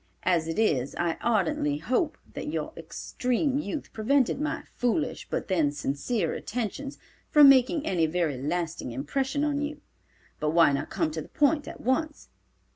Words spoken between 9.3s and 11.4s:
on you. But why not come to the